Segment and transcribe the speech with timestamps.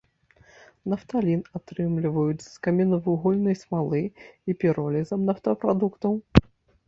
[0.91, 4.01] Нафталін атрымліваюць з каменнавугальнай смалы
[4.53, 6.11] і піролізам нафтапрадуктаў.